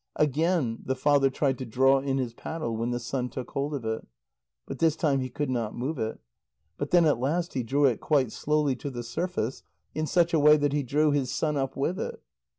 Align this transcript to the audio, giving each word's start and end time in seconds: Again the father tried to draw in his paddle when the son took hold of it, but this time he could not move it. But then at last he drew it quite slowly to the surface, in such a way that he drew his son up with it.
Again 0.15 0.81
the 0.83 0.95
father 0.95 1.29
tried 1.29 1.59
to 1.59 1.63
draw 1.67 1.99
in 1.99 2.17
his 2.17 2.33
paddle 2.33 2.75
when 2.75 2.89
the 2.89 2.99
son 2.99 3.29
took 3.29 3.51
hold 3.51 3.75
of 3.75 3.85
it, 3.85 4.07
but 4.65 4.79
this 4.79 4.95
time 4.95 5.19
he 5.19 5.29
could 5.29 5.51
not 5.51 5.75
move 5.75 5.99
it. 5.99 6.19
But 6.79 6.89
then 6.89 7.05
at 7.05 7.19
last 7.19 7.53
he 7.53 7.61
drew 7.61 7.85
it 7.85 7.99
quite 8.01 8.31
slowly 8.31 8.75
to 8.77 8.89
the 8.89 9.03
surface, 9.03 9.61
in 9.93 10.07
such 10.07 10.33
a 10.33 10.39
way 10.39 10.57
that 10.57 10.73
he 10.73 10.81
drew 10.81 11.11
his 11.11 11.31
son 11.31 11.55
up 11.55 11.77
with 11.77 11.99
it. 11.99 12.19